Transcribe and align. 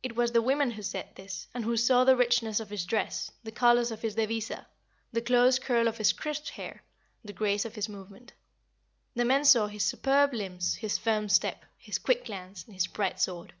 It 0.00 0.14
was 0.14 0.30
the 0.30 0.42
women 0.42 0.70
who 0.70 0.82
said 0.84 1.08
this, 1.16 1.48
and 1.52 1.64
who 1.64 1.76
saw 1.76 2.04
the 2.04 2.14
richness 2.14 2.60
of 2.60 2.70
his 2.70 2.84
dress, 2.84 3.32
the 3.42 3.50
colors 3.50 3.90
of 3.90 4.00
his 4.00 4.14
devisa, 4.14 4.66
the 5.12 5.20
close 5.20 5.58
curl 5.58 5.88
of 5.88 5.98
his 5.98 6.12
crisp 6.12 6.50
hair, 6.50 6.84
the 7.24 7.32
grace 7.32 7.64
of 7.64 7.74
his 7.74 7.88
movement. 7.88 8.32
The 9.16 9.24
men 9.24 9.44
saw 9.44 9.66
his 9.66 9.82
superb 9.82 10.32
limbs, 10.32 10.76
his 10.76 10.98
firm 10.98 11.28
step, 11.28 11.64
his 11.78 11.98
quick 11.98 12.26
glance, 12.26 12.62
his 12.62 12.86
bright 12.86 13.18
sword. 13.20 13.54